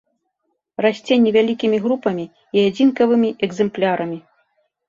[0.85, 2.25] Расце невялікімі групамі
[2.57, 4.19] і адзінкавымі экзэмплярамі.